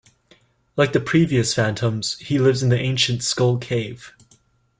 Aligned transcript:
Like 0.75 0.93
the 0.93 0.99
previous 0.99 1.53
Phantoms, 1.53 2.17
he 2.17 2.39
lives 2.39 2.63
in 2.63 2.69
the 2.69 2.79
ancient 2.79 3.21
Skull 3.21 3.59
Cave. 3.59 4.13